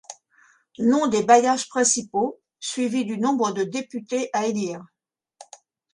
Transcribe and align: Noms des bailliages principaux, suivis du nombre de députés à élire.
Noms 0.79 1.05
des 1.09 1.21
bailliages 1.21 1.69
principaux, 1.69 2.41
suivis 2.59 3.05
du 3.05 3.19
nombre 3.19 3.51
de 3.51 3.63
députés 3.63 4.31
à 4.33 4.47
élire. 4.47 4.83